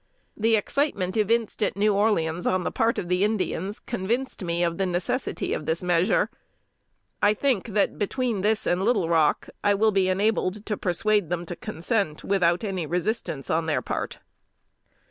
[0.35, 4.79] The excitement evinced at New Orleans on the part of the Indians, convinced me of
[4.79, 6.31] the necessity of this measure.
[7.21, 11.45] I think that, between this and Little Rock, I will be enabled to persuade them
[11.45, 14.17] to consent without any resistance on their part."